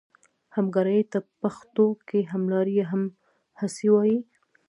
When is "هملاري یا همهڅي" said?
2.31-3.87